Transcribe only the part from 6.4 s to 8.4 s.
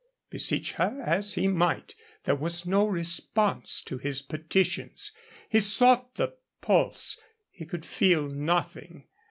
pulse; he could feel